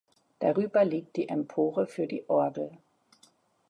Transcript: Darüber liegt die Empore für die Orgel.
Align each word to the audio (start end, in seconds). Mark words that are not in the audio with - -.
Darüber 0.39 0.83
liegt 0.83 1.15
die 1.15 1.29
Empore 1.29 1.85
für 1.85 2.07
die 2.07 2.27
Orgel. 2.27 2.71